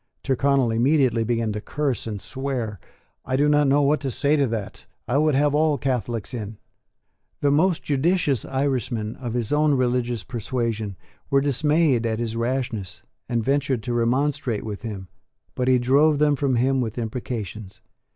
Tyrconnel 0.23 0.71
immediately 0.71 1.23
began 1.23 1.51
to 1.53 1.61
curse 1.61 2.07
and 2.07 2.19
swear. 2.19 2.79
"I 3.23 3.35
do 3.35 3.47
not 3.47 3.67
know 3.67 3.83
what 3.83 3.99
to 3.99 4.09
say 4.09 4.35
to 4.35 4.47
that; 4.47 4.87
I 5.07 5.19
would 5.19 5.35
have 5.35 5.53
all 5.53 5.77
Catholics 5.77 6.33
in." 6.33 6.57
The 7.41 7.51
most 7.51 7.83
judicious 7.83 8.43
Irishmen 8.43 9.15
of 9.17 9.33
his 9.35 9.53
own 9.53 9.75
religious 9.75 10.23
persuasion 10.23 10.95
were 11.29 11.39
dismayed 11.39 12.07
at 12.07 12.17
his 12.17 12.35
rashness, 12.35 13.03
and 13.29 13.43
ventured 13.43 13.83
to 13.83 13.93
remonstrate 13.93 14.63
with 14.63 14.81
him; 14.81 15.07
but 15.53 15.67
he 15.67 15.77
drove 15.77 16.17
them 16.17 16.35
from 16.35 16.55
him 16.55 16.81
with 16.81 16.97
imprecations. 16.97 17.79